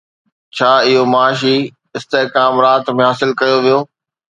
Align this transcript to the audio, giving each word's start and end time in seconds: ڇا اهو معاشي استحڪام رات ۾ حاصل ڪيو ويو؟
ڇا 0.55 0.71
اهو 0.87 1.03
معاشي 1.13 1.55
استحڪام 1.97 2.53
رات 2.65 2.83
۾ 2.97 3.01
حاصل 3.09 3.31
ڪيو 3.39 3.57
ويو؟ 3.65 3.79